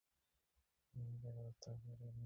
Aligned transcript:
আমি 0.93 1.13
তাকে 1.23 1.41
হত্যা 1.41 1.71
করিনি। 1.81 2.19